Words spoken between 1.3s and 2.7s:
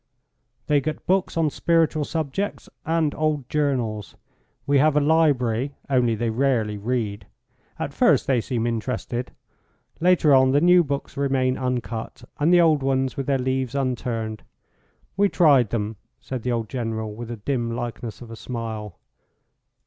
on spiritual subjects